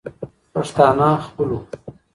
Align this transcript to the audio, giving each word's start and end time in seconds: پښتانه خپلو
پښتانه 0.53 1.09
خپلو 1.25 1.57